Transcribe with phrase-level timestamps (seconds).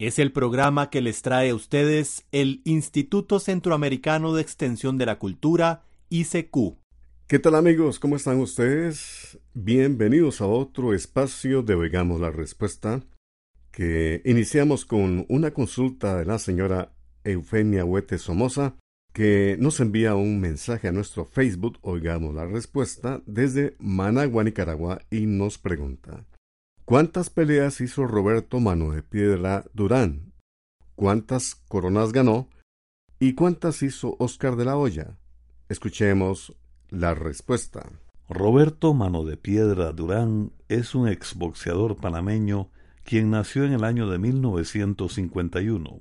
[0.00, 5.18] Es el programa que les trae a ustedes el Instituto Centroamericano de Extensión de la
[5.18, 6.78] Cultura, ICQ.
[7.26, 7.98] ¿Qué tal amigos?
[7.98, 9.38] ¿Cómo están ustedes?
[9.52, 13.02] Bienvenidos a otro espacio de Oigamos la Respuesta,
[13.72, 18.76] que iniciamos con una consulta de la señora Eufemia Huete Somoza,
[19.12, 25.26] que nos envía un mensaje a nuestro Facebook Oigamos la Respuesta desde Managua, Nicaragua, y
[25.26, 26.24] nos pregunta.
[26.90, 30.32] ¿Cuántas peleas hizo Roberto Mano de Piedra Durán?
[30.96, 32.48] ¿Cuántas coronas ganó?
[33.20, 35.16] ¿Y cuántas hizo Oscar de la Hoya?
[35.68, 36.52] Escuchemos
[36.88, 37.88] la respuesta.
[38.28, 42.72] Roberto Mano de Piedra Durán es un exboxeador panameño
[43.04, 46.00] quien nació en el año de 1951.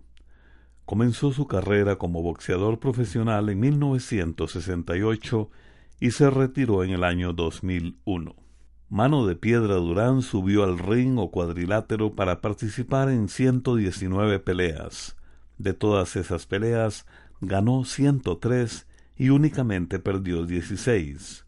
[0.85, 5.51] Comenzó su carrera como boxeador profesional en 1968
[5.99, 8.48] y se retiró en el año 2001.
[8.89, 15.15] Mano de Piedra Durán subió al ring o cuadrilátero para participar en 119 peleas.
[15.59, 17.05] De todas esas peleas,
[17.39, 21.45] ganó 103 y únicamente perdió 16.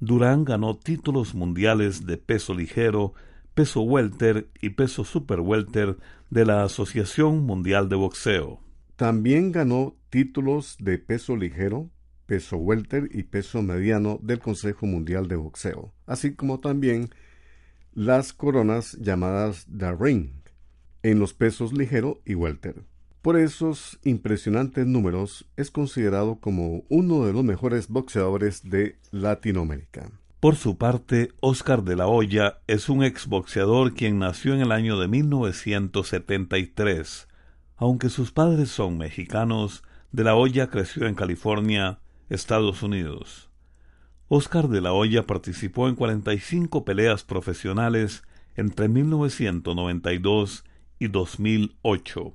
[0.00, 3.14] Durán ganó títulos mundiales de peso ligero,
[3.54, 5.96] peso welter y peso super welter
[6.28, 8.60] de la Asociación Mundial de Boxeo.
[8.96, 11.88] También ganó títulos de peso ligero,
[12.32, 17.10] peso welter y peso mediano del Consejo Mundial de Boxeo, así como también
[17.92, 20.30] las coronas llamadas The Ring
[21.02, 22.84] en los pesos ligero y welter.
[23.20, 30.10] Por esos impresionantes números es considerado como uno de los mejores boxeadores de Latinoamérica.
[30.40, 34.98] Por su parte, Oscar de la Hoya es un exboxeador quien nació en el año
[34.98, 37.28] de 1973.
[37.76, 41.98] Aunque sus padres son mexicanos, de la Hoya creció en California
[42.32, 43.50] Estados Unidos.
[44.28, 48.22] Oscar de la Hoya participó en 45 peleas profesionales
[48.56, 50.64] entre 1992
[50.98, 52.34] y 2008.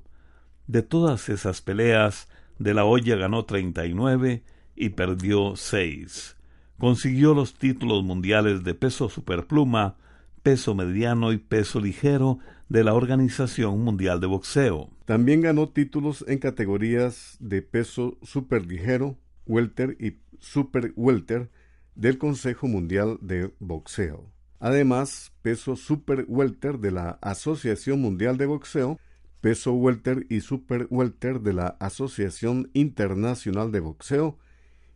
[0.68, 2.28] De todas esas peleas,
[2.60, 4.44] de la Hoya ganó 39
[4.76, 6.36] y perdió 6.
[6.78, 9.96] Consiguió los títulos mundiales de peso superpluma,
[10.44, 12.38] peso mediano y peso ligero
[12.68, 14.90] de la Organización Mundial de Boxeo.
[15.06, 21.50] También ganó títulos en categorías de peso superligero, welter y super welter
[21.94, 24.30] del Consejo Mundial de Boxeo.
[24.60, 28.98] Además, peso super welter de la Asociación Mundial de Boxeo,
[29.40, 34.38] peso welter y super welter de la Asociación Internacional de Boxeo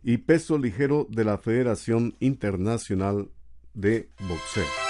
[0.03, 3.29] y peso ligero de la Federación Internacional
[3.73, 4.82] de Boxeo.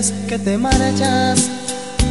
[0.00, 1.50] Que te marchas,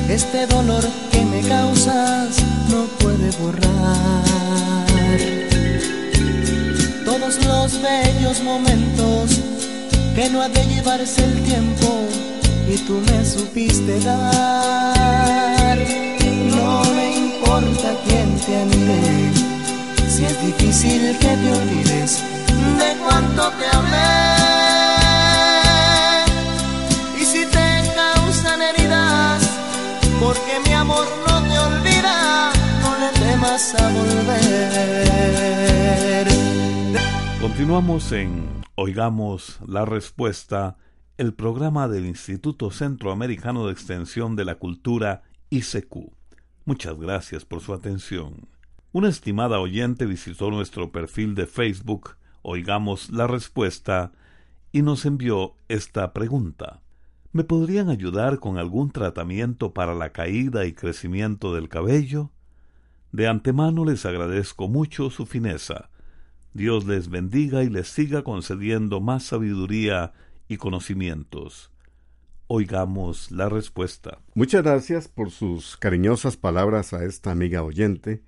[0.10, 2.38] este dolor que me causas
[2.70, 5.18] no puede borrar.
[7.04, 9.40] Todos los bellos momentos
[10.14, 12.06] que no ha de llevarse el tiempo
[12.72, 15.78] y tú me supiste dar.
[16.58, 19.32] No me importa quién te anime,
[20.08, 22.20] si es difícil que te olvides
[22.78, 24.39] de cuánto te hablé.
[30.30, 32.52] Porque mi amor no te olvida,
[32.84, 35.08] no le temas a volver.
[37.42, 40.78] Continuamos en Oigamos la Respuesta,
[41.18, 45.96] el programa del Instituto Centroamericano de Extensión de la Cultura, ICQ.
[46.64, 48.48] Muchas gracias por su atención.
[48.92, 54.12] Una estimada oyente visitó nuestro perfil de Facebook, Oigamos la Respuesta,
[54.72, 56.82] y nos envió esta pregunta.
[57.32, 62.32] ¿Me podrían ayudar con algún tratamiento para la caída y crecimiento del cabello?
[63.12, 65.92] De antemano les agradezco mucho su fineza.
[66.56, 70.14] Dios les bendiga y les siga concediendo más sabiduría
[70.48, 71.72] y conocimientos.
[72.48, 74.18] Oigamos la respuesta.
[74.34, 78.24] Muchas gracias por sus cariñosas palabras a esta amiga oyente.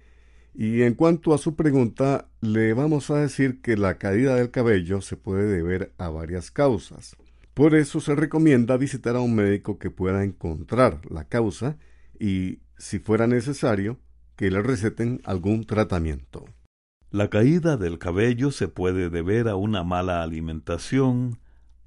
[0.53, 5.01] Y en cuanto a su pregunta, le vamos a decir que la caída del cabello
[5.01, 7.17] se puede deber a varias causas.
[7.61, 11.77] Por eso se recomienda visitar a un médico que pueda encontrar la causa
[12.19, 13.99] y, si fuera necesario,
[14.35, 16.45] que le receten algún tratamiento.
[17.11, 21.37] La caída del cabello se puede deber a una mala alimentación,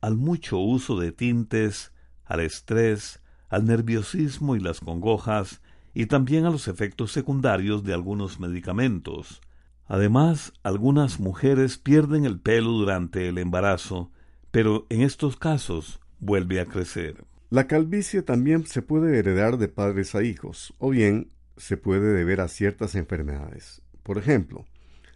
[0.00, 1.92] al mucho uso de tintes,
[2.24, 5.60] al estrés, al nerviosismo y las congojas,
[5.92, 9.40] y también a los efectos secundarios de algunos medicamentos.
[9.86, 14.12] Además, algunas mujeres pierden el pelo durante el embarazo,
[14.54, 17.24] pero en estos casos vuelve a crecer.
[17.50, 22.40] La calvicie también se puede heredar de padres a hijos, o bien se puede deber
[22.40, 23.82] a ciertas enfermedades.
[24.04, 24.64] Por ejemplo,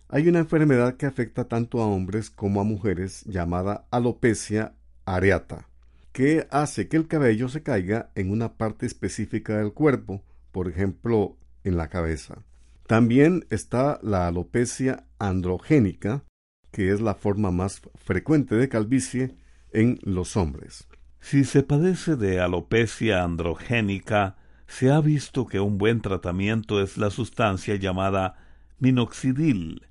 [0.08, 4.74] hay una enfermedad que afecta tanto a hombres como a mujeres llamada alopecia
[5.04, 5.68] areata,
[6.10, 11.36] que hace que el cabello se caiga en una parte específica del cuerpo, por ejemplo,
[11.62, 12.42] en la cabeza.
[12.88, 16.24] También está la alopecia androgénica,
[16.70, 19.34] que es la forma más frecuente de calvicie
[19.72, 20.88] en los hombres.
[21.20, 24.36] Si se padece de alopecia androgénica,
[24.66, 28.36] se ha visto que un buen tratamiento es la sustancia llamada
[28.78, 29.86] minoxidil,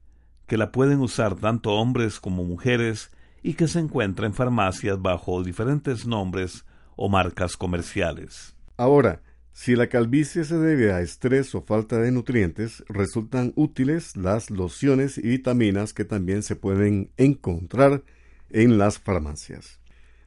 [0.46, 3.12] que la pueden usar tanto hombres como mujeres
[3.44, 6.66] y que se encuentra en farmacias bajo diferentes nombres
[6.96, 8.56] o marcas comerciales.
[8.78, 9.22] Ahora,
[9.58, 15.18] si la calvicie se debe a estrés o falta de nutrientes, resultan útiles las lociones
[15.18, 18.04] y vitaminas que también se pueden encontrar
[18.52, 19.80] en las farmacias.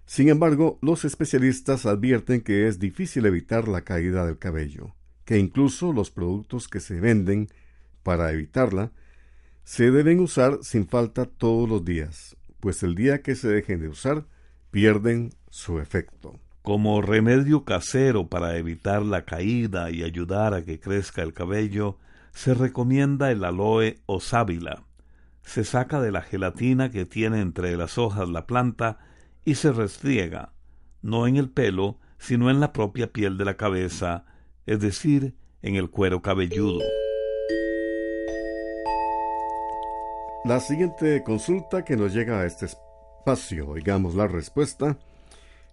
[0.05, 5.93] Sin embargo, los especialistas advierten que es difícil evitar la caída del cabello, que incluso
[5.93, 7.50] los productos que se venden
[8.03, 8.91] para evitarla
[9.62, 13.91] se deben usar sin falta todos los días, pues el día que se dejen de
[13.91, 14.26] usar
[14.73, 16.41] pierden su efecto.
[16.71, 21.99] Como remedio casero para evitar la caída y ayudar a que crezca el cabello,
[22.33, 24.85] se recomienda el aloe o sábila.
[25.43, 29.01] Se saca de la gelatina que tiene entre las hojas la planta
[29.45, 30.53] y se restriega,
[31.03, 34.25] no en el pelo, sino en la propia piel de la cabeza,
[34.65, 36.85] es decir, en el cuero cabelludo.
[40.45, 44.97] La siguiente consulta que nos llega a este espacio, oigamos la respuesta,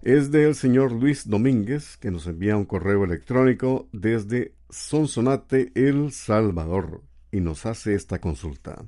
[0.01, 7.03] es del señor Luis Domínguez, que nos envía un correo electrónico desde Sonsonate, El Salvador,
[7.31, 8.85] y nos hace esta consulta.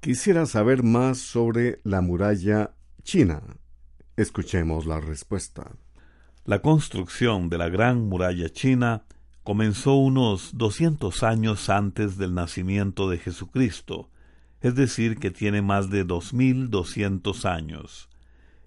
[0.00, 3.42] Quisiera saber más sobre la muralla china.
[4.16, 5.72] Escuchemos la respuesta.
[6.44, 9.04] La construcción de la Gran Muralla China
[9.42, 14.10] comenzó unos 200 años antes del nacimiento de Jesucristo,
[14.60, 18.09] es decir, que tiene más de 2200 años.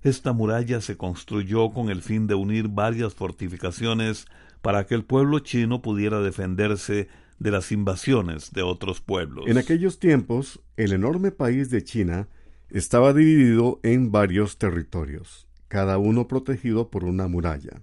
[0.03, 4.25] Esta muralla se construyó con el fin de unir varias fortificaciones
[4.61, 7.07] para que el pueblo chino pudiera defenderse
[7.39, 9.45] de las invasiones de otros pueblos.
[9.47, 12.27] En aquellos tiempos, el enorme país de China
[12.69, 17.81] estaba dividido en varios territorios, cada uno protegido por una muralla.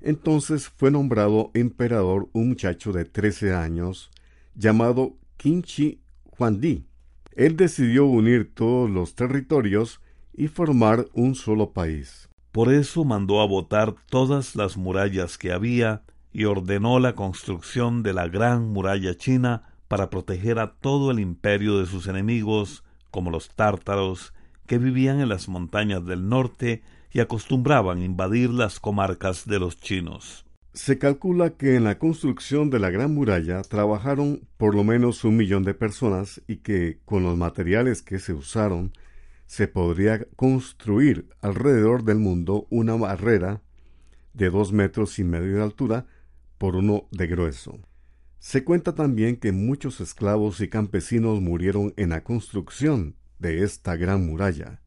[0.00, 4.10] Entonces fue nombrado emperador un muchacho de trece años
[4.54, 6.00] llamado Qinchi
[6.38, 6.86] Huangdi.
[7.32, 10.00] Él decidió unir todos los territorios
[10.36, 12.28] y formar un solo país.
[12.52, 16.02] Por eso mandó a botar todas las murallas que había
[16.32, 21.78] y ordenó la construcción de la gran muralla china para proteger a todo el imperio
[21.78, 24.34] de sus enemigos como los tártaros,
[24.66, 30.44] que vivían en las montañas del norte y acostumbraban invadir las comarcas de los chinos.
[30.72, 35.36] Se calcula que en la construcción de la Gran Muralla trabajaron por lo menos un
[35.36, 38.92] millón de personas y que con los materiales que se usaron
[39.46, 43.62] se podría construir alrededor del mundo una barrera
[44.32, 46.06] de dos metros y medio de altura
[46.58, 47.78] por uno de grueso.
[48.38, 54.26] Se cuenta también que muchos esclavos y campesinos murieron en la construcción de esta gran
[54.26, 54.80] muralla,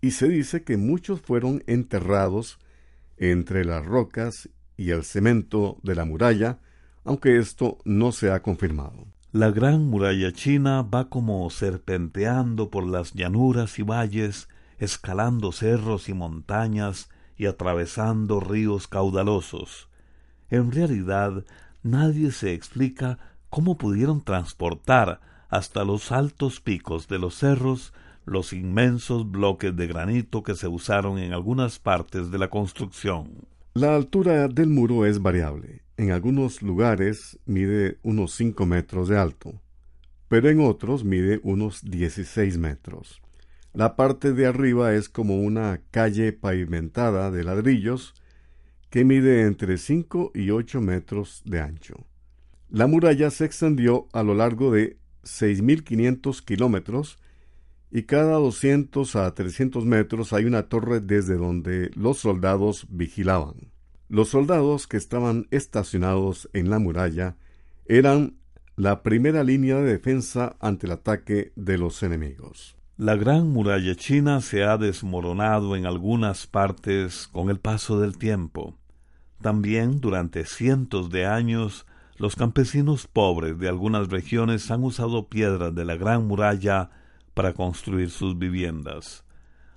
[0.00, 2.58] y se dice que muchos fueron enterrados
[3.16, 6.58] entre las rocas y el cemento de la muralla,
[7.04, 9.06] aunque esto no se ha confirmado.
[9.32, 16.14] La gran muralla china va como serpenteando por las llanuras y valles, escalando cerros y
[16.14, 19.88] montañas y atravesando ríos caudalosos.
[20.48, 21.44] En realidad,
[21.84, 23.20] nadie se explica
[23.50, 27.92] cómo pudieron transportar hasta los altos picos de los cerros
[28.24, 33.46] los inmensos bloques de granito que se usaron en algunas partes de la construcción.
[33.74, 35.82] La altura del muro es variable.
[35.96, 39.62] En algunos lugares mide unos 5 metros de alto,
[40.26, 43.22] pero en otros mide unos 16 metros.
[43.72, 48.14] La parte de arriba es como una calle pavimentada de ladrillos
[48.90, 51.94] que mide entre 5 y 8 metros de ancho.
[52.70, 57.18] La muralla se extendió a lo largo de 6.500 kilómetros
[57.90, 63.72] y cada 200 a 300 metros hay una torre desde donde los soldados vigilaban.
[64.08, 67.36] Los soldados que estaban estacionados en la muralla
[67.86, 68.36] eran
[68.76, 72.76] la primera línea de defensa ante el ataque de los enemigos.
[72.96, 78.76] La gran muralla china se ha desmoronado en algunas partes con el paso del tiempo.
[79.40, 81.86] También durante cientos de años
[82.18, 86.90] los campesinos pobres de algunas regiones han usado piedras de la gran muralla
[87.34, 89.24] para construir sus viviendas.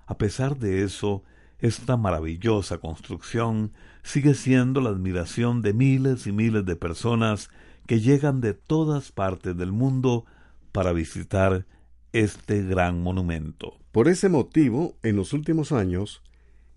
[0.06, 1.24] A pesar de eso,
[1.60, 3.72] esta maravillosa construcción
[4.04, 7.50] sigue siendo la admiración de miles y miles de personas
[7.88, 10.26] que llegan de todas partes del mundo
[10.72, 11.66] para visitar
[12.12, 13.78] este gran monumento.
[13.92, 16.22] Por ese motivo, en los últimos años,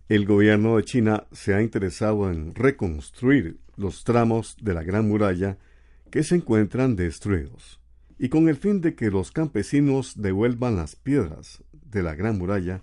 [0.08, 5.58] el gobierno de China se ha interesado en reconstruir los tramos de la Gran Muralla
[6.10, 7.80] que se encuentran destruidos,
[8.18, 12.82] y con el fin de que los campesinos devuelvan las piedras de la Gran Muralla,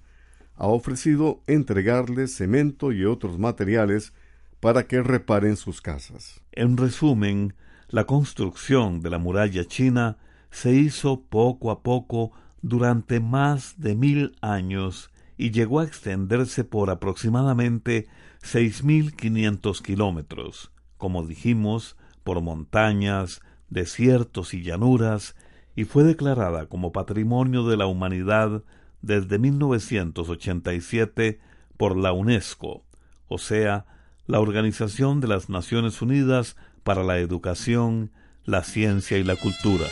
[0.55, 4.13] ha ofrecido entregarles cemento y otros materiales
[4.59, 6.41] para que reparen sus casas.
[6.51, 7.55] En resumen,
[7.89, 10.17] la construcción de la muralla china
[10.51, 16.89] se hizo poco a poco durante más de mil años y llegó a extenderse por
[16.89, 18.07] aproximadamente
[18.41, 23.41] seis mil quinientos kilómetros, como dijimos, por montañas,
[23.73, 25.35] desiertos y llanuras,
[25.75, 28.61] y fue declarada como Patrimonio de la Humanidad
[29.01, 31.39] desde 1987
[31.77, 32.83] por la UNESCO,
[33.27, 33.85] o sea,
[34.27, 38.11] la Organización de las Naciones Unidas para la Educación,
[38.45, 39.87] la Ciencia y la Cultura.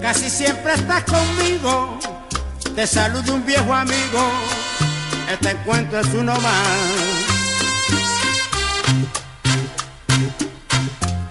[0.00, 1.98] Casi siempre estás conmigo.
[2.74, 4.30] Te saludo un viejo amigo.
[5.30, 6.68] Este encuentro es uno más.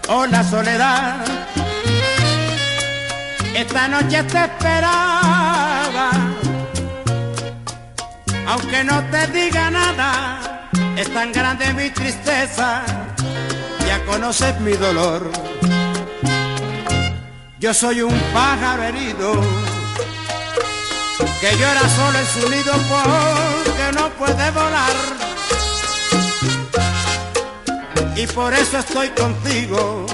[0.07, 1.25] Hola soledad.
[3.55, 5.23] Esta noche te esperaba
[8.53, 12.83] aunque no te diga nada, es tan grande mi tristeza,
[13.93, 15.21] ya conoces mi dolor.
[17.59, 19.29] Yo soy un pájaro herido,
[21.41, 24.95] que llora solo en su nido porque no puede volar.
[28.15, 30.05] Y por eso estoy contigo,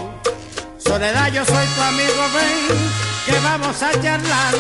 [0.78, 2.78] Soledad, yo soy tu amigo, ven,
[3.26, 4.54] que vamos a charlar.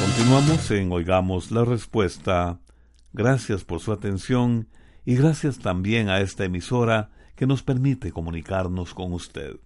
[0.00, 2.58] Continuamos en Oigamos la Respuesta.
[3.16, 4.68] Gracias por su atención
[5.06, 9.56] y gracias también a esta emisora que nos permite comunicarnos con usted.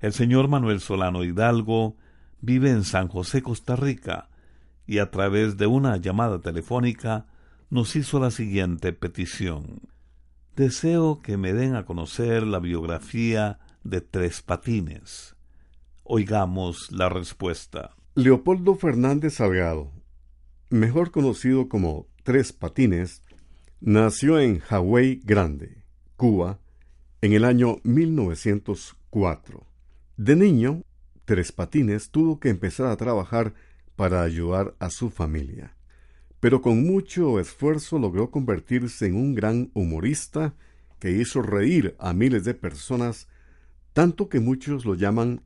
[0.00, 1.96] El señor Manuel Solano Hidalgo
[2.42, 4.28] vive en San José, Costa Rica,
[4.86, 7.24] y a través de una llamada telefónica
[7.70, 9.80] nos hizo la siguiente petición.
[10.54, 15.36] Deseo que me den a conocer la biografía de Tres Patines.
[16.04, 17.96] Oigamos la respuesta.
[18.14, 19.90] Leopoldo Fernández Salgado
[20.70, 23.22] mejor conocido como Tres Patines,
[23.80, 25.82] nació en Hawái Grande,
[26.16, 26.58] Cuba,
[27.22, 29.66] en el año 1904.
[30.18, 30.84] De niño,
[31.24, 33.54] Tres Patines tuvo que empezar a trabajar
[33.96, 35.74] para ayudar a su familia,
[36.40, 40.54] pero con mucho esfuerzo logró convertirse en un gran humorista
[40.98, 43.28] que hizo reír a miles de personas,
[43.94, 45.42] tanto que muchos lo llaman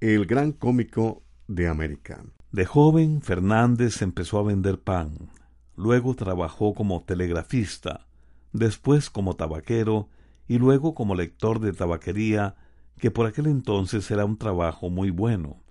[0.00, 2.22] el gran cómico de América.
[2.52, 5.30] De joven, Fernández empezó a vender pan,
[5.76, 8.06] luego trabajó como telegrafista,
[8.52, 10.08] después como tabaquero
[10.48, 12.56] y luego como lector de tabaquería,
[12.98, 15.62] que por aquel entonces era un trabajo muy bueno.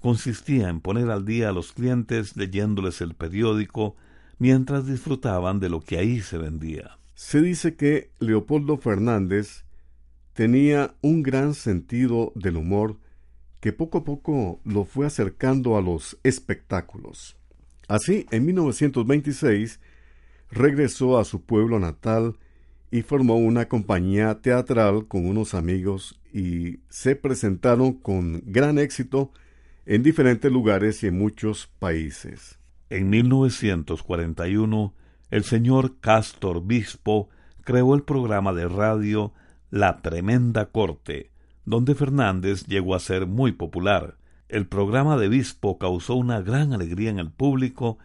[0.00, 3.96] Consistía en poner al día a los clientes leyéndoles el periódico
[4.38, 6.98] mientras disfrutaban de lo que ahí se vendía.
[7.14, 9.64] Se dice que Leopoldo Fernández
[10.32, 12.98] tenía un gran sentido del humor
[13.60, 17.36] que poco a poco lo fue acercando a los espectáculos.
[17.88, 19.80] Así, en 1926,
[20.50, 22.36] regresó a su pueblo natal
[22.90, 29.32] y formó una compañía teatral con unos amigos y se presentaron con gran éxito
[29.86, 32.58] en diferentes lugares y en muchos países.
[32.90, 34.94] En 1941,
[35.30, 37.28] el señor Castor Bispo
[37.64, 39.32] creó el programa de radio
[39.70, 41.30] La Tremenda Corte,
[41.64, 44.16] donde Fernández llegó a ser muy popular.
[44.54, 47.98] El programa de Bispo causó una gran alegría en el público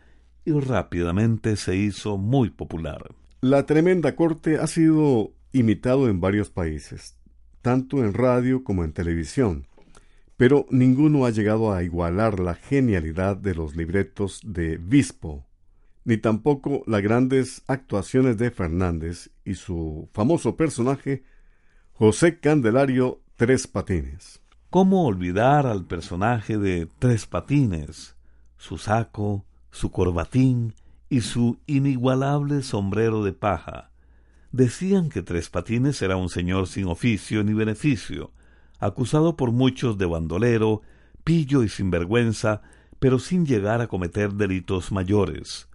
[0.46, 3.14] y rápidamente se hizo muy popular.
[3.42, 7.16] La tremenda corte ha sido imitado en varios países.
[7.62, 9.68] tanto en radio como en televisión,
[10.38, 15.46] pero ninguno ha llegado a igualar la genialidad de los libretos de Vispo,
[16.04, 21.22] ni tampoco las grandes actuaciones de Fernández y su famoso personaje,
[21.94, 24.42] José Candelario Tres Patines.
[24.70, 28.16] ¿Cómo olvidar al personaje de Tres Patines,
[28.56, 30.76] su saco, su corbatín
[31.10, 33.90] y su inigualable sombrero de paja?
[34.52, 38.32] Decían que Tres Patines era un señor sin oficio ni beneficio,
[38.78, 40.84] acusado por muchos de bandolero,
[41.24, 42.62] pillo y sinvergüenza,
[43.00, 45.68] pero sin llegar a cometer delitos mayores.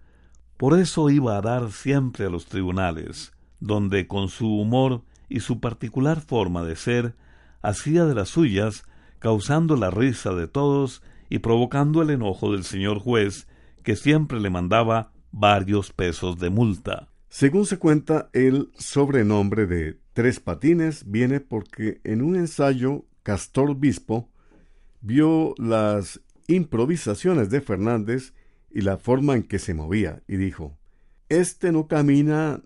[0.56, 5.58] Por eso iba a dar siempre a los tribunales, donde con su humor y su
[5.58, 7.16] particular forma de ser,
[7.64, 8.84] hacía de las suyas,
[9.18, 13.48] causando la risa de todos y provocando el enojo del señor juez,
[13.82, 17.08] que siempre le mandaba varios pesos de multa.
[17.28, 24.30] Según se cuenta, el sobrenombre de Tres Patines viene porque en un ensayo Castor Bispo
[25.00, 28.32] vio las improvisaciones de Fernández
[28.70, 30.78] y la forma en que se movía y dijo,
[31.28, 32.62] Este no camina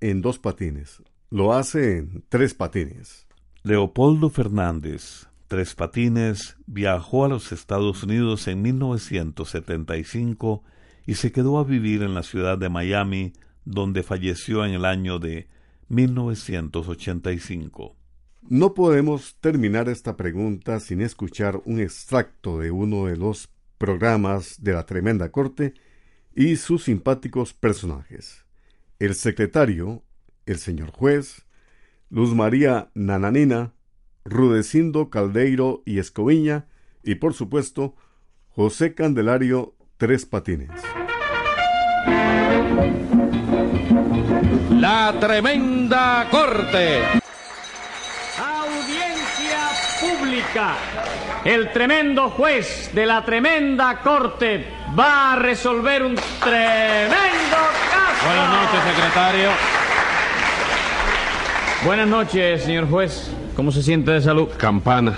[0.00, 3.26] en dos patines, lo hace en tres patines.
[3.62, 10.64] Leopoldo Fernández, Tres Patines, viajó a los Estados Unidos en 1975
[11.06, 13.34] y se quedó a vivir en la ciudad de Miami,
[13.66, 15.46] donde falleció en el año de
[15.88, 17.96] 1985.
[18.48, 24.72] No podemos terminar esta pregunta sin escuchar un extracto de uno de los programas de
[24.72, 25.74] la Tremenda Corte
[26.34, 28.46] y sus simpáticos personajes.
[28.98, 30.02] El secretario,
[30.46, 31.44] el señor juez,
[32.10, 33.72] Luz María Nananina,
[34.24, 36.66] Rudecindo Caldeiro y Escoviña,
[37.04, 37.94] y por supuesto,
[38.48, 40.70] José Candelario Tres Patines.
[44.72, 47.02] La tremenda corte.
[48.38, 49.68] Audiencia
[50.00, 50.74] pública.
[51.44, 54.66] El tremendo juez de la tremenda corte
[54.98, 57.56] va a resolver un tremendo
[57.88, 58.26] caso.
[58.26, 59.79] Buenas noches, secretario.
[61.84, 63.30] Buenas noches, señor juez.
[63.56, 64.48] ¿Cómo se siente de salud?
[64.58, 65.14] Campana.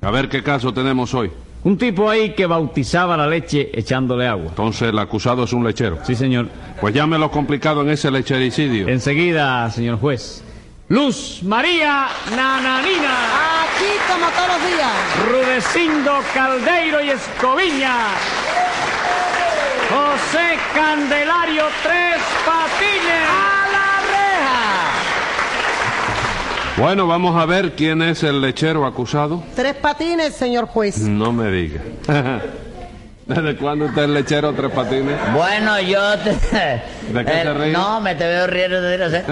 [0.00, 1.32] A ver qué caso tenemos hoy.
[1.64, 4.46] Un tipo ahí que bautizaba la leche echándole agua.
[4.50, 5.98] Entonces el acusado es un lechero.
[6.04, 6.48] Sí, señor.
[6.80, 8.86] Pues llámelo complicado en ese lechericidio.
[8.86, 10.44] Enseguida, señor juez.
[10.88, 13.64] Luz María Nananina.
[13.64, 14.92] Aquí como todos los días.
[15.28, 17.96] Rudecindo Caldeiro y Escoviña.
[19.90, 23.25] José Candelario Tres Patines.
[26.78, 29.42] Bueno, vamos a ver quién es el lechero acusado.
[29.54, 30.98] Tres patines, señor juez.
[30.98, 31.80] No me diga.
[33.26, 35.16] ¿Desde cuándo usted es lechero tres patines?
[35.34, 36.30] Bueno, yo te...
[36.30, 37.72] ¿De qué se ríe?
[37.72, 39.24] No, me te veo riendo de veras, ¿eh?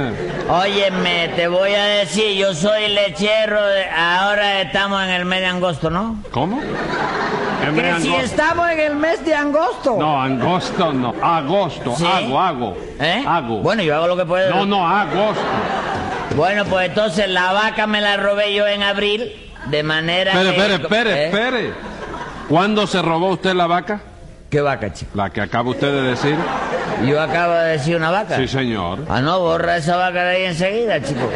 [0.48, 5.46] Óyeme, te voy a decir, yo soy lechero, de- ahora estamos en el mes de
[5.46, 6.16] agosto, ¿no?
[6.32, 6.60] ¿Cómo?
[6.60, 8.24] ¿Qué mes Que si angosto?
[8.26, 9.96] estamos en el mes de agosto.
[9.96, 11.14] No, agosto no.
[11.22, 11.94] Agosto.
[11.96, 12.04] ¿Sí?
[12.04, 12.76] Hago, hago.
[12.98, 13.22] ¿Eh?
[13.24, 13.58] Hago.
[13.60, 14.50] Bueno, yo hago lo que puedo.
[14.50, 15.40] No, no, agosto.
[16.36, 19.32] Bueno, pues entonces la vaca me la robé yo en abril,
[19.66, 20.74] de manera Espere, que...
[20.74, 21.26] espere, espere, ¿Eh?
[21.26, 21.72] espere.
[22.48, 24.00] ¿Cuándo se robó usted la vaca?
[24.50, 25.12] ¿Qué vaca, chico?
[25.14, 26.36] La que acaba usted de decir.
[27.06, 28.36] Yo acabo de decir una vaca.
[28.36, 29.00] Sí, señor.
[29.08, 31.28] Ah, no, borra esa vaca de ahí enseguida, chico.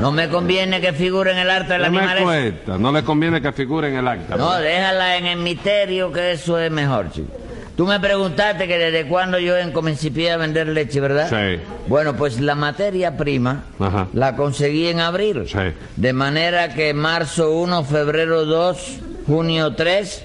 [0.00, 2.78] No me conviene que figure en el arte del No me cuesta.
[2.78, 4.36] No le conviene que figure en el acta.
[4.36, 7.32] No, déjala en el misterio, que eso es mejor, chico.
[7.76, 11.28] Tú me preguntaste que desde cuándo yo en- comencé a vender leche, ¿verdad?
[11.28, 11.60] Sí.
[11.88, 14.08] Bueno, pues la materia prima Ajá.
[14.14, 15.44] la conseguí en abril.
[15.46, 15.58] Sí.
[15.96, 20.24] De manera que marzo 1, febrero 2, junio 3,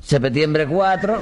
[0.00, 1.20] septiembre 4.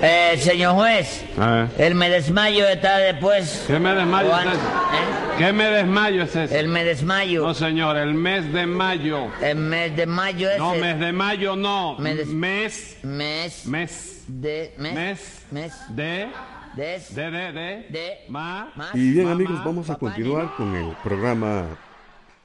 [0.00, 1.68] Eh, señor juez, Eh.
[1.78, 3.64] el me desmayo está después.
[3.66, 4.62] ¿Qué me desmayo Juan- es ese?
[4.62, 5.36] ¿Eh?
[5.38, 6.58] ¿Qué me desmayo es ese?
[6.60, 7.42] El me desmayo.
[7.42, 9.28] No, señor, el mes de mayo.
[9.42, 11.96] El mes de mayo es No, el mes de mayo no.
[11.98, 12.96] Me des- Mes.
[13.02, 14.24] mes Mes.
[14.28, 15.46] de mes Mes.
[15.50, 16.28] mes De.
[16.76, 17.86] des- De, de, de.
[17.90, 18.72] de Ma.
[18.76, 21.66] más Y bien Mamá, amigos, vamos a papá, continuar con el programa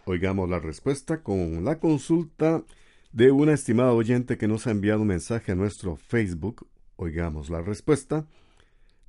[0.05, 2.63] Oigamos la Respuesta con la consulta
[3.11, 6.65] de una estimada oyente que nos ha enviado un mensaje a nuestro Facebook
[7.03, 8.27] Oigamos la Respuesta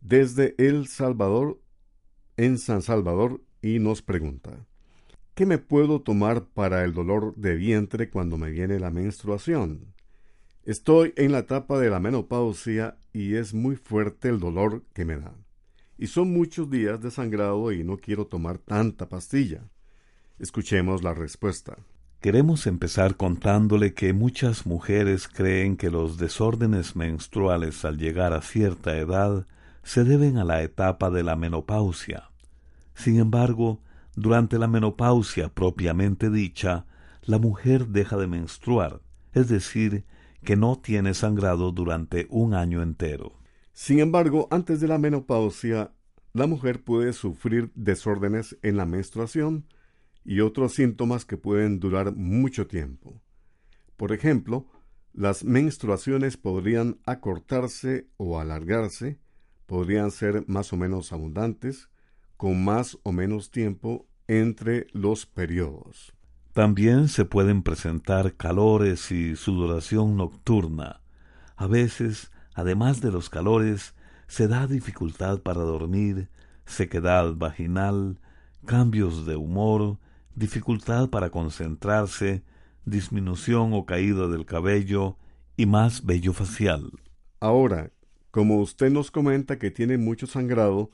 [0.01, 1.61] desde El Salvador,
[2.37, 4.67] en San Salvador, y nos pregunta
[5.35, 9.95] ¿Qué me puedo tomar para el dolor de vientre cuando me viene la menstruación?
[10.65, 15.17] Estoy en la etapa de la menopausia y es muy fuerte el dolor que me
[15.17, 15.35] da
[15.97, 19.71] y son muchos días de sangrado y no quiero tomar tanta pastilla.
[20.39, 21.77] Escuchemos la respuesta.
[22.25, 28.97] Queremos empezar contándole que muchas mujeres creen que los desórdenes menstruales al llegar a cierta
[28.97, 29.47] edad
[29.83, 32.31] se deben a la etapa de la menopausia.
[32.95, 33.83] Sin embargo,
[34.17, 36.87] Durante la menopausia propiamente dicha,
[37.23, 39.01] la mujer deja de menstruar,
[39.33, 40.05] es decir,
[40.45, 43.33] que no tiene sangrado durante un año entero.
[43.73, 45.91] Sin embargo, antes de la menopausia,
[46.33, 49.67] la mujer puede sufrir desórdenes en la menstruación
[50.25, 53.21] y otros síntomas que pueden durar mucho tiempo.
[53.97, 54.67] Por ejemplo,
[55.13, 59.21] las menstruaciones podrían acortarse o alargarse,
[59.67, 61.89] podrían ser más o menos abundantes,
[62.37, 66.13] con más o menos tiempo entre los periodos.
[66.53, 71.01] También se pueden presentar calores y sudoración nocturna.
[71.57, 73.95] A veces, además de los calores,
[74.27, 76.31] se da dificultad para dormir,
[76.65, 78.21] sequedad vaginal,
[78.65, 79.99] cambios de humor,
[80.35, 82.43] dificultad para concentrarse,
[82.85, 85.17] disminución o caída del cabello
[85.57, 86.91] y más vello facial.
[87.41, 87.93] Ahora,
[88.31, 90.91] como usted nos comenta que tiene mucho sangrado,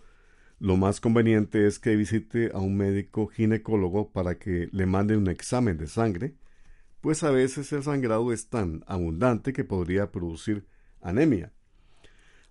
[0.59, 5.29] lo más conveniente es que visite a un médico ginecólogo para que le mande un
[5.29, 6.35] examen de sangre,
[7.00, 10.66] pues a veces el sangrado es tan abundante que podría producir
[11.00, 11.53] anemia.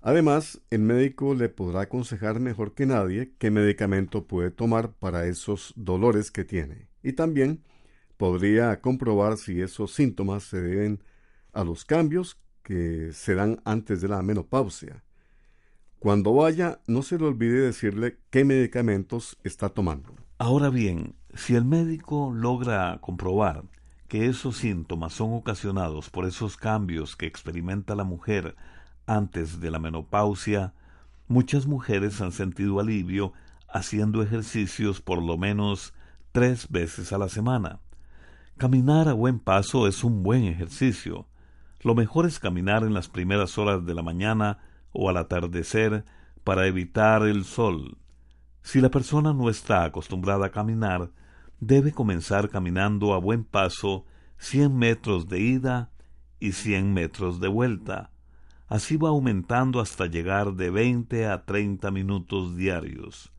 [0.01, 5.73] Además, el médico le podrá aconsejar mejor que nadie qué medicamento puede tomar para esos
[5.75, 6.87] dolores que tiene.
[7.03, 7.63] Y también
[8.17, 11.03] podría comprobar si esos síntomas se deben
[11.53, 15.03] a los cambios que se dan antes de la menopausia.
[15.99, 20.15] Cuando vaya, no se le olvide decirle qué medicamentos está tomando.
[20.37, 23.65] Ahora bien, si el médico logra comprobar
[24.07, 28.55] que esos síntomas son ocasionados por esos cambios que experimenta la mujer
[29.09, 30.73] antes de la menopausia,
[31.27, 33.33] muchas mujeres han sentido alivio
[33.67, 35.93] haciendo ejercicios por lo menos
[36.31, 37.79] tres veces a la semana.
[38.57, 41.27] Caminar a buen paso es un buen ejercicio.
[41.81, 44.59] Lo mejor es caminar en las primeras horas de la mañana
[44.91, 46.05] o al atardecer
[46.43, 47.97] para evitar el sol.
[48.61, 51.09] Si la persona no está acostumbrada a caminar,
[51.59, 54.05] debe comenzar caminando a buen paso
[54.37, 55.91] cien metros de ida
[56.39, 58.11] y cien metros de vuelta.
[58.69, 63.33] Así va aumentando hasta llegar de veinte a treinta minutos diarios.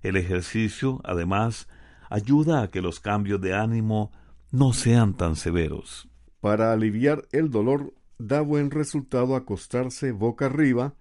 [0.00, 1.66] El ejercicio, además,
[2.08, 4.12] ayuda a que los cambios de ánimo
[4.52, 6.08] no sean tan severos.
[6.40, 10.94] Para aliviar el dolor da buen resultado acostarse boca arriba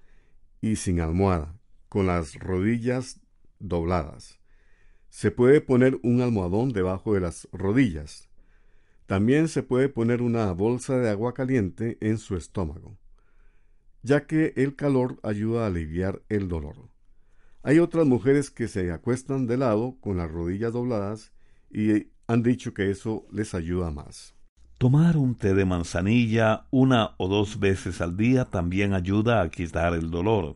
[0.61, 1.55] y sin almohada,
[1.87, 3.21] con las rodillas
[3.59, 4.39] dobladas.
[5.09, 8.29] Se puede poner un almohadón debajo de las rodillas.
[9.05, 12.97] También se puede poner una bolsa de agua caliente en su estómago
[14.05, 16.75] ya que el calor ayuda a aliviar el dolor.
[17.63, 21.31] Hay otras mujeres que se acuestan de lado con las rodillas dobladas
[21.71, 24.35] y han dicho que eso les ayuda más.
[24.77, 29.95] Tomar un té de manzanilla una o dos veces al día también ayuda a quitar
[29.95, 30.55] el dolor.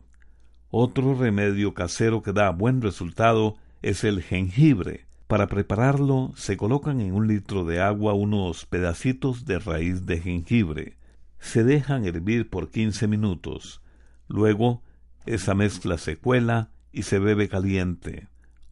[0.70, 5.06] Otro remedio casero que da buen resultado es el jengibre.
[5.26, 10.99] Para prepararlo se colocan en un litro de agua unos pedacitos de raíz de jengibre
[11.40, 13.82] se dejan hervir por quince minutos.
[14.28, 14.82] Luego,
[15.26, 18.28] esa mezcla se cuela y se bebe caliente.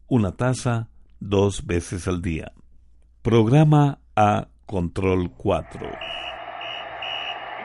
[0.07, 0.87] Una taza
[1.19, 2.53] dos veces al día.
[3.21, 5.91] Programa A Control 4.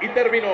[0.03, 0.49] Y terminó.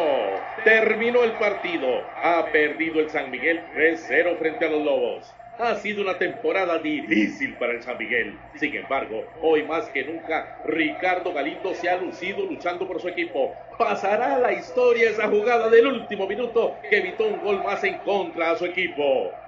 [0.65, 1.87] Terminó el partido.
[2.23, 5.33] Ha perdido el San Miguel 3-0 frente a los Lobos.
[5.59, 8.41] Ha sido una temporada difícil para el San Miguel.
[8.55, 13.57] Sin embargo, hoy más que nunca, Ricardo Galindo se ha lucido luchando por su equipo.
[13.79, 17.99] Pasará a la historia esa jugada del último minuto que evitó un gol más en
[17.99, 19.40] contra a su equipo.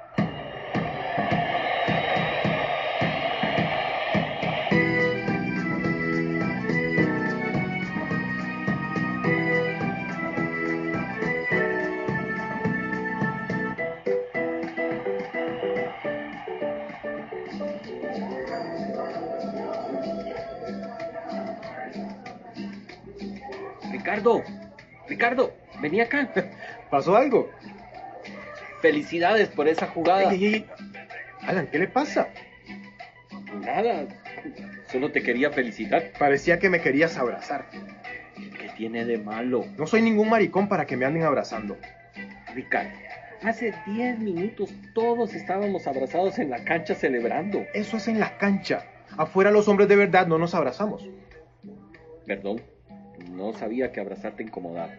[24.23, 24.45] Ricardo,
[25.09, 26.31] Ricardo, vení acá.
[26.91, 27.51] ¿Pasó algo?
[28.81, 30.33] Felicidades por esa jugada.
[30.33, 30.67] Ey, ey, ey.
[31.41, 32.29] Alan, ¿qué le pasa?
[33.53, 34.07] Nada,
[34.87, 36.13] solo te quería felicitar.
[36.19, 37.69] Parecía que me querías abrazar.
[38.37, 39.65] ¿Qué tiene de malo?
[39.77, 41.77] No soy ningún maricón para que me anden abrazando.
[42.55, 42.97] Ricardo,
[43.43, 47.67] hace 10 minutos todos estábamos abrazados en la cancha celebrando.
[47.75, 48.87] Eso es en la cancha.
[49.17, 51.09] Afuera los hombres de verdad no nos abrazamos.
[52.25, 52.63] Perdón,
[53.31, 54.93] no sabía que abrazarte te incomodaba.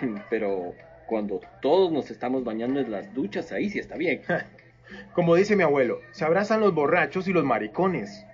[0.30, 0.74] Pero
[1.06, 4.22] cuando todos nos estamos bañando en las duchas, ahí sí está bien.
[5.14, 8.24] Como dice mi abuelo, se abrazan los borrachos y los maricones.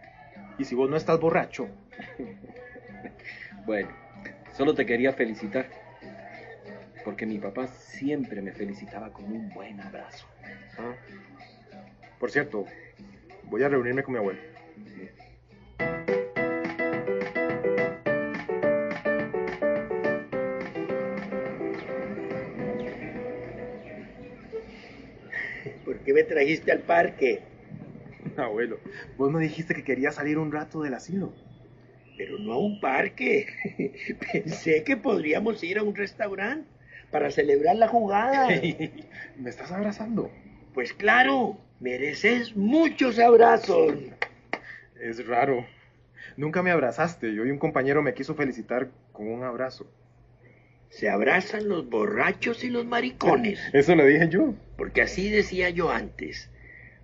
[0.59, 1.69] Y si vos no estás borracho.
[3.67, 3.91] bueno,
[4.53, 5.67] solo te quería felicitar.
[7.05, 10.27] Porque mi papá siempre me felicitaba con un buen abrazo.
[10.79, 10.95] Ah.
[12.19, 12.67] Por cierto,
[13.51, 14.39] Voy a reunirme con mi abuelo.
[25.89, 27.41] ¿Por qué me trajiste al parque?
[28.37, 28.79] Abuelo,
[29.17, 31.33] vos me dijiste que querías salir un rato del asilo.
[32.19, 33.47] Pero no a un parque.
[34.33, 36.69] Pensé que podríamos ir a un restaurante
[37.11, 38.49] para celebrar la jugada.
[39.39, 40.31] ¿Me estás abrazando?
[40.75, 43.95] Pues claro, mereces muchos abrazos.
[45.01, 45.65] Es raro.
[46.37, 49.91] Nunca me abrazaste y hoy un compañero me quiso felicitar con un abrazo.
[50.91, 53.61] Se abrazan los borrachos y los maricones.
[53.73, 54.55] Eso lo dije yo.
[54.77, 56.51] Porque así decía yo antes.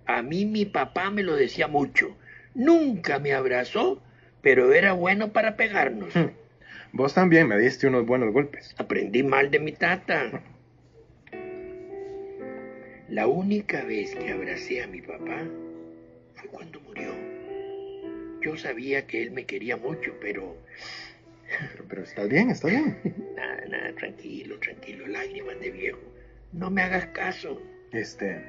[0.05, 2.15] A mí mi papá me lo decía mucho.
[2.53, 4.01] Nunca me abrazó,
[4.41, 6.13] pero era bueno para pegarnos.
[6.91, 8.73] Vos también me diste unos buenos golpes.
[8.77, 10.41] Aprendí mal de mi tata.
[13.09, 15.43] La única vez que abracé a mi papá
[16.35, 17.11] fue cuando murió.
[18.41, 20.55] Yo sabía que él me quería mucho, pero...
[21.47, 22.97] Pero, pero está bien, está bien.
[23.35, 25.99] Nada, nada, tranquilo, tranquilo, lágrimas de viejo.
[26.51, 27.61] No me hagas caso.
[27.91, 28.41] Este,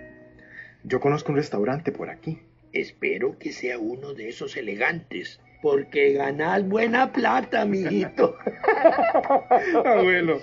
[0.84, 2.40] yo conozco un restaurante por aquí.
[2.72, 8.36] Espero que sea uno de esos elegantes, porque ganas buena plata, mijito.
[9.84, 10.40] Abuelo,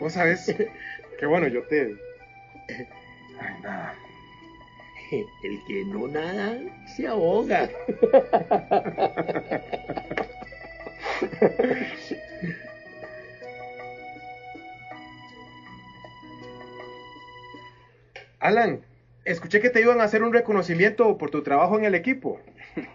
[0.00, 0.54] vos sabes
[1.18, 1.94] que bueno, yo te...
[3.40, 3.94] Ay, nada.
[5.10, 6.58] El que no nada
[6.96, 7.68] se ahoga.
[18.40, 18.84] Alan,
[19.24, 22.40] escuché que te iban a hacer un reconocimiento por tu trabajo en el equipo.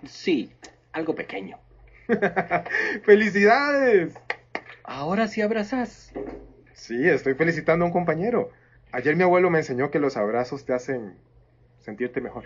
[0.05, 0.51] Sí,
[0.93, 1.59] algo pequeño.
[3.03, 4.13] ¡Felicidades!
[4.83, 6.13] Ahora sí abrazas.
[6.73, 8.51] Sí, estoy felicitando a un compañero.
[8.91, 11.15] Ayer mi abuelo me enseñó que los abrazos te hacen
[11.79, 12.45] sentirte mejor.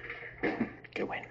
[0.93, 1.27] Qué bueno.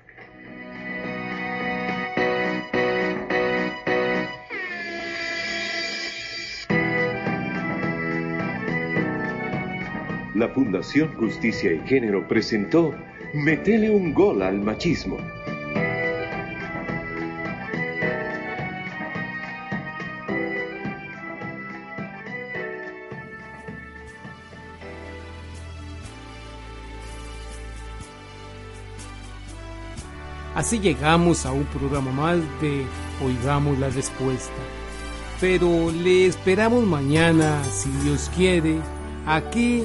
[10.36, 12.94] La Fundación Justicia y Género presentó
[13.32, 15.16] Metele un gol al machismo.
[30.54, 32.84] Así llegamos a un programa más de
[33.24, 34.52] Oigamos la Respuesta.
[35.40, 38.76] Pero le esperamos mañana, si Dios quiere,
[39.24, 39.84] aquí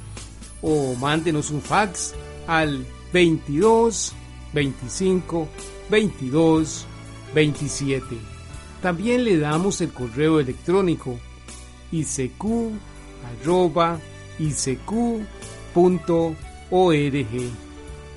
[0.61, 2.13] o mándenos un fax
[2.47, 4.13] al 22
[4.53, 5.47] 25
[5.89, 6.85] 22
[7.33, 8.05] 27.
[8.81, 11.19] También le damos el correo electrónico
[11.91, 12.45] isq
[13.41, 13.99] arroba
[14.39, 14.95] isq.org.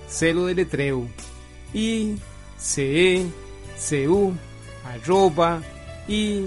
[0.09, 1.09] Celo de letreo
[1.73, 2.17] i
[2.59, 3.27] c
[3.77, 4.33] c u
[4.85, 5.61] arroba
[6.07, 6.47] i